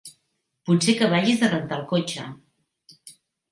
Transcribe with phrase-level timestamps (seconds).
[0.69, 2.29] Potser que vagis a rentar el cotxe.